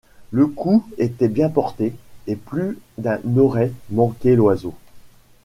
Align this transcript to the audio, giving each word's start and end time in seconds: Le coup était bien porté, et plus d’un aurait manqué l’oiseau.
Le 0.31 0.47
coup 0.47 0.83
était 0.97 1.27
bien 1.27 1.47
porté, 1.51 1.93
et 2.25 2.35
plus 2.35 2.79
d’un 2.97 3.19
aurait 3.37 3.71
manqué 3.91 4.35
l’oiseau. 4.35 4.73